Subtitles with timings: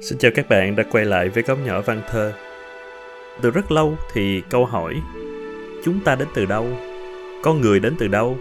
[0.00, 2.32] Xin chào các bạn đã quay lại với góc nhỏ văn thơ.
[3.40, 4.94] Từ rất lâu thì câu hỏi
[5.84, 6.66] chúng ta đến từ đâu,
[7.42, 8.38] con người đến từ đâu?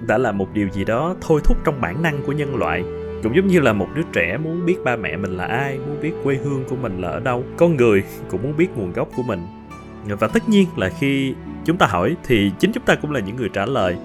[0.00, 2.84] đã là một điều gì đó thôi thúc trong bản năng của nhân loại
[3.22, 6.00] cũng giống như là một đứa trẻ muốn biết ba mẹ mình là ai muốn
[6.02, 9.08] biết quê hương của mình là ở đâu con người cũng muốn biết nguồn gốc
[9.16, 9.46] của mình.
[10.04, 11.34] Và tất nhiên là khi
[11.64, 13.96] chúng ta hỏi thì chính chúng ta cũng là những người trả lời.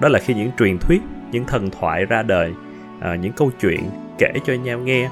[0.00, 1.02] Đó là khi những truyền thuyết
[1.32, 2.52] những thần thoại ra đời
[3.00, 3.80] à, những câu chuyện
[4.18, 5.10] kể cho nhau nghe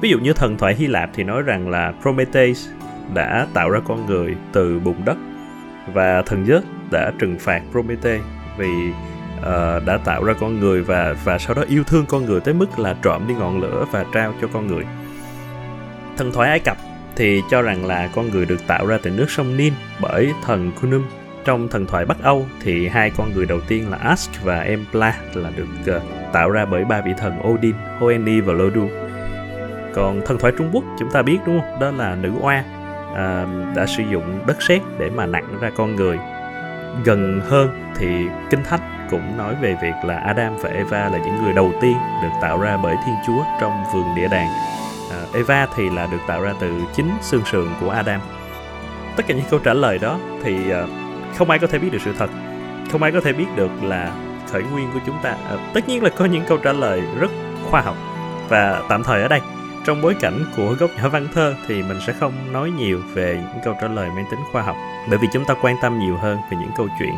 [0.00, 2.68] ví dụ như thần thoại hy lạp thì nói rằng là prometheus
[3.14, 5.16] đã tạo ra con người từ bùn đất
[5.92, 8.22] và thần Zeus đã trừng phạt Prometheus
[8.58, 8.90] vì
[9.38, 12.54] uh, đã tạo ra con người và và sau đó yêu thương con người tới
[12.54, 14.84] mức là trộm đi ngọn lửa và trao cho con người.
[16.16, 16.76] Thần thoại Ai Cập
[17.16, 20.72] thì cho rằng là con người được tạo ra từ nước sông Nin bởi thần
[20.80, 21.04] Khnum.
[21.44, 25.20] Trong thần thoại Bắc Âu thì hai con người đầu tiên là Ask và Embla
[25.34, 28.88] là được uh, tạo ra bởi ba vị thần Odin, Hoeni và Lodu.
[29.96, 31.80] Còn thần thoại Trung Quốc chúng ta biết đúng không?
[31.80, 32.64] Đó là nữ oa
[33.14, 33.46] à,
[33.76, 36.18] đã sử dụng đất sét để mà nặng ra con người
[37.04, 38.06] gần hơn thì
[38.50, 41.96] kinh thánh cũng nói về việc là Adam và Eva là những người đầu tiên
[42.22, 44.48] được tạo ra bởi Thiên Chúa trong vườn địa đàng.
[45.10, 48.20] À, Eva thì là được tạo ra từ chính xương sườn của Adam.
[49.16, 50.86] Tất cả những câu trả lời đó thì à,
[51.38, 52.30] không ai có thể biết được sự thật,
[52.92, 54.12] không ai có thể biết được là
[54.52, 55.30] khởi nguyên của chúng ta.
[55.30, 57.30] À, tất nhiên là có những câu trả lời rất
[57.70, 57.96] khoa học
[58.48, 59.40] và tạm thời ở đây
[59.86, 63.34] trong bối cảnh của góc nhỏ văn thơ thì mình sẽ không nói nhiều về
[63.34, 64.76] những câu trả lời mang tính khoa học
[65.08, 67.14] bởi vì chúng ta quan tâm nhiều hơn về những câu chuyện.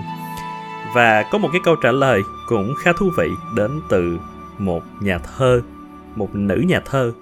[0.94, 4.18] Và có một cái câu trả lời cũng khá thú vị đến từ
[4.58, 5.62] một nhà thơ
[6.16, 7.12] một nữ nhà thơ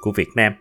[0.00, 0.52] của việt nam.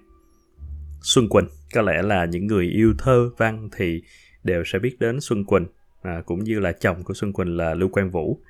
[1.01, 4.01] Xuân quỳnh có lẽ là những người yêu thơ văn thì
[4.43, 5.65] đều sẽ biết đến xuân quỳnh
[6.01, 8.41] à, cũng như là chồng của xuân quỳnh là lưu quang vũ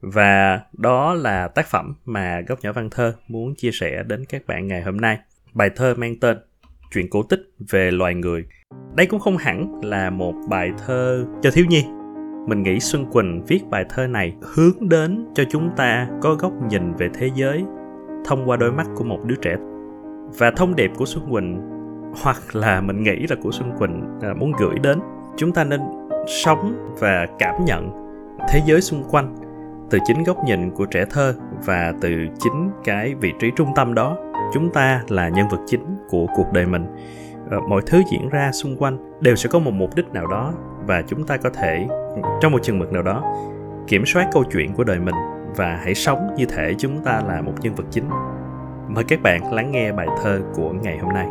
[0.00, 4.46] và đó là tác phẩm mà góc nhỏ văn thơ muốn chia sẻ đến các
[4.46, 5.18] bạn ngày hôm nay.
[5.54, 6.38] Bài thơ mang tên
[6.94, 8.44] Chuyện cổ tích về loài người.
[8.96, 11.84] Đây cũng không hẳn là một bài thơ cho thiếu nhi.
[12.48, 16.52] Mình nghĩ Xuân Quỳnh viết bài thơ này hướng đến cho chúng ta có góc
[16.70, 17.64] nhìn về thế giới
[18.24, 19.56] thông qua đôi mắt của một đứa trẻ.
[20.38, 21.60] Và thông điệp của Xuân Quỳnh,
[22.22, 24.98] hoặc là mình nghĩ là của Xuân Quỳnh à, muốn gửi đến,
[25.36, 25.80] chúng ta nên
[26.44, 27.90] sống và cảm nhận
[28.48, 29.34] thế giới xung quanh
[29.90, 31.34] từ chính góc nhìn của trẻ thơ
[31.64, 34.16] và từ chính cái vị trí trung tâm đó,
[34.52, 36.86] chúng ta là nhân vật chính của cuộc đời mình.
[37.50, 40.52] Ờ, mọi thứ diễn ra xung quanh đều sẽ có một mục đích nào đó
[40.86, 41.86] và chúng ta có thể,
[42.40, 43.34] trong một chừng mực nào đó,
[43.86, 45.14] kiểm soát câu chuyện của đời mình
[45.56, 48.04] và hãy sống như thể chúng ta là một nhân vật chính.
[48.88, 51.26] Mời các bạn lắng nghe bài thơ của ngày hôm nay.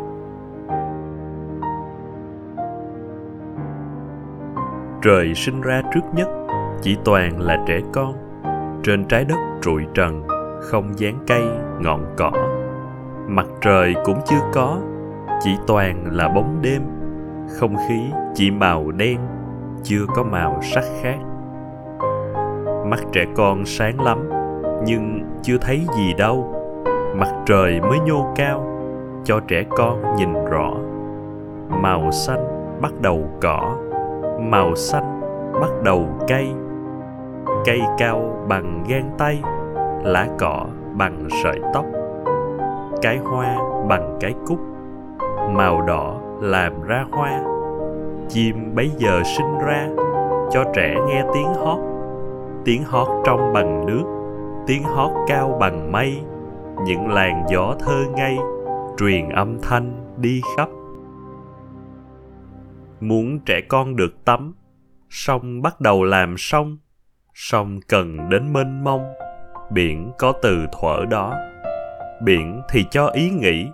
[5.02, 6.28] Trời sinh ra trước nhất,
[6.82, 8.27] chỉ toàn là trẻ con
[8.88, 10.24] trên trái đất trụi trần,
[10.62, 11.44] không dáng cây,
[11.80, 12.32] ngọn cỏ.
[13.28, 14.78] Mặt trời cũng chưa có,
[15.44, 16.82] chỉ toàn là bóng đêm.
[17.60, 19.18] Không khí chỉ màu đen,
[19.84, 21.18] chưa có màu sắc khác.
[22.86, 24.30] Mắt trẻ con sáng lắm,
[24.86, 26.54] nhưng chưa thấy gì đâu.
[27.16, 28.80] Mặt trời mới nhô cao,
[29.24, 30.74] cho trẻ con nhìn rõ.
[31.70, 32.48] Màu xanh
[32.82, 33.78] bắt đầu cỏ,
[34.40, 35.22] màu xanh
[35.62, 36.48] bắt đầu cây
[37.68, 39.42] cây cao bằng gan tay,
[40.04, 41.86] lá cỏ bằng sợi tóc,
[43.02, 43.58] cái hoa
[43.90, 44.60] bằng cái cúc,
[45.52, 47.44] màu đỏ làm ra hoa.
[48.30, 49.90] Chim bấy giờ sinh ra,
[50.52, 51.80] cho trẻ nghe tiếng hót.
[52.66, 54.04] Tiếng hót trong bằng nước,
[54.68, 56.22] tiếng hót cao bằng mây.
[56.86, 58.38] Những làn gió thơ ngây,
[58.98, 60.70] truyền âm thanh đi khắp.
[63.00, 64.54] Muốn trẻ con được tắm
[65.10, 66.78] sông bắt đầu làm sông
[67.40, 69.14] sông cần đến mênh mông,
[69.72, 71.34] biển có từ thuở đó.
[72.24, 73.72] Biển thì cho ý nghĩ,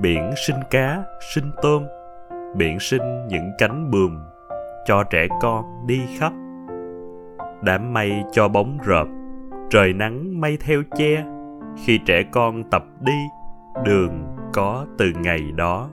[0.00, 1.02] biển sinh cá,
[1.34, 1.82] sinh tôm,
[2.56, 4.18] biển sinh những cánh bườm
[4.86, 6.32] cho trẻ con đi khắp.
[7.62, 9.06] Đám mây cho bóng rợp,
[9.70, 11.24] trời nắng mây theo che,
[11.84, 13.18] khi trẻ con tập đi,
[13.84, 15.90] đường có từ ngày đó.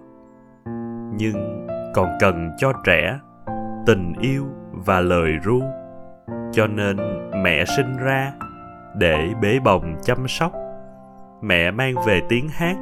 [1.18, 3.20] Nhưng còn cần cho trẻ
[3.86, 5.62] tình yêu và lời ru
[6.52, 6.98] cho nên
[7.44, 8.34] mẹ sinh ra
[8.96, 10.54] để bế bồng chăm sóc.
[11.42, 12.76] Mẹ mang về tiếng hát,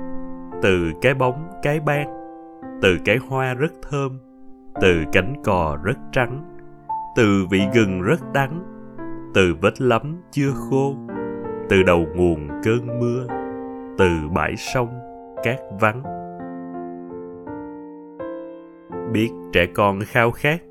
[0.62, 2.08] từ cái bóng, cái ban,
[2.82, 4.20] từ cái hoa rất thơm,
[4.82, 6.58] từ cánh cò rất trắng,
[7.16, 8.64] từ vị gừng rất đắng,
[9.34, 10.96] từ vết lấm chưa khô,
[11.70, 13.28] từ đầu nguồn cơn mưa,
[13.98, 14.90] từ bãi sông,
[15.44, 16.04] cát vắng.
[19.12, 20.62] Biết trẻ con khao khát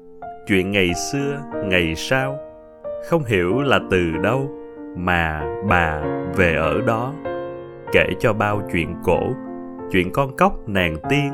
[0.47, 2.39] chuyện ngày xưa, ngày sau
[3.09, 4.51] không hiểu là từ đâu
[4.97, 6.03] mà bà
[6.37, 7.13] về ở đó.
[7.93, 9.21] Kể cho bao chuyện cổ,
[9.91, 11.33] chuyện con cóc nàng tiên,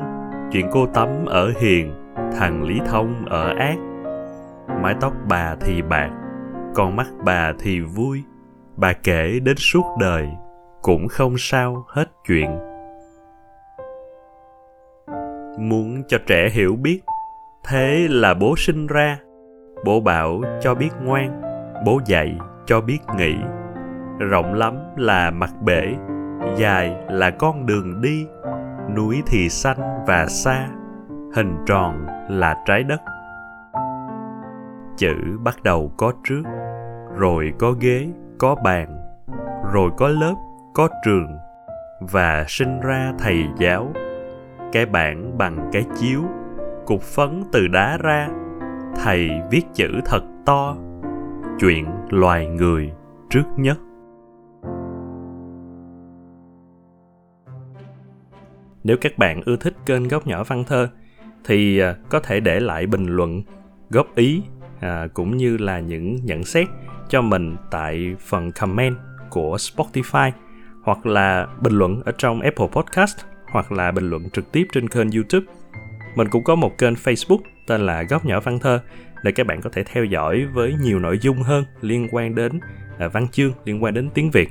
[0.51, 1.93] chuyện cô tắm ở hiền,
[2.37, 3.77] thằng lý thông ở ác.
[4.81, 6.09] Mái tóc bà thì bạc,
[6.75, 8.23] con mắt bà thì vui.
[8.75, 10.29] Bà kể đến suốt đời,
[10.81, 12.59] cũng không sao hết chuyện.
[15.59, 16.99] Muốn cho trẻ hiểu biết,
[17.63, 19.19] thế là bố sinh ra.
[19.85, 21.46] Bố bảo cho biết ngoan
[21.85, 23.35] bố dạy cho biết nghĩ.
[24.19, 25.95] Rộng lắm là mặt bể,
[26.55, 28.27] dài là con đường đi.
[28.95, 30.67] Núi thì xanh và xa,
[31.35, 33.01] hình tròn là trái đất.
[34.97, 36.43] Chữ bắt đầu có trước,
[37.17, 38.07] rồi có ghế,
[38.37, 38.97] có bàn,
[39.73, 40.35] rồi có lớp,
[40.73, 41.37] có trường
[41.99, 43.87] và sinh ra thầy giáo.
[44.71, 46.21] Cái bảng bằng cái chiếu,
[46.85, 48.27] cục phấn từ đá ra,
[49.03, 50.75] thầy viết chữ thật to
[51.59, 52.91] chuyện loài người
[53.29, 53.77] trước nhất
[58.83, 60.89] nếu các bạn ưa thích kênh góc nhỏ văn thơ
[61.45, 63.43] thì à, có thể để lại bình luận
[63.89, 64.41] góp ý
[64.79, 66.67] à, cũng như là những nhận xét
[67.09, 68.97] cho mình tại phần comment
[69.29, 70.31] của Spotify
[70.83, 73.17] hoặc là bình luận ở trong Apple Podcast
[73.51, 75.45] hoặc là bình luận trực tiếp trên kênh YouTube.
[76.15, 78.81] Mình cũng có một kênh Facebook tên là Góc nhỏ văn thơ
[79.23, 82.59] để các bạn có thể theo dõi với nhiều nội dung hơn liên quan đến
[82.99, 84.49] à, văn chương, liên quan đến tiếng Việt.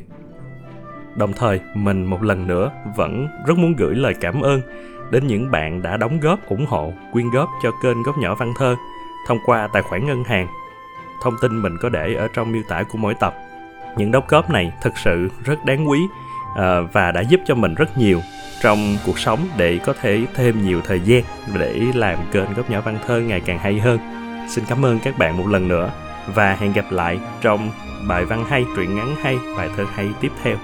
[1.17, 4.61] Đồng thời, mình một lần nữa vẫn rất muốn gửi lời cảm ơn
[5.11, 8.53] đến những bạn đã đóng góp ủng hộ, quyên góp cho kênh Góc nhỏ văn
[8.59, 8.77] thơ
[9.27, 10.47] thông qua tài khoản ngân hàng.
[11.23, 13.35] Thông tin mình có để ở trong miêu tả của mỗi tập.
[13.97, 15.99] Những đóng góp này thực sự rất đáng quý
[16.57, 18.21] à, và đã giúp cho mình rất nhiều
[18.63, 21.23] trong cuộc sống để có thể thêm nhiều thời gian
[21.59, 24.26] để làm kênh góc nhỏ văn thơ ngày càng hay hơn.
[24.49, 25.93] Xin cảm ơn các bạn một lần nữa
[26.35, 27.71] và hẹn gặp lại trong
[28.09, 30.57] bài văn hay, truyện ngắn hay, bài thơ hay tiếp theo.